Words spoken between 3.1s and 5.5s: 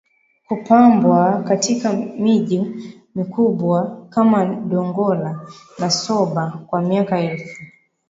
mikubwa kama Dongola